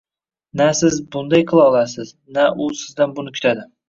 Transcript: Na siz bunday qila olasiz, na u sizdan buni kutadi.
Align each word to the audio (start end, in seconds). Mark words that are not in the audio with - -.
Na 0.59 0.65
siz 0.77 0.95
bunday 1.15 1.43
qila 1.51 1.65
olasiz, 1.73 2.09
na 2.39 2.47
u 2.67 2.71
sizdan 2.81 3.15
buni 3.21 3.35
kutadi. 3.37 3.67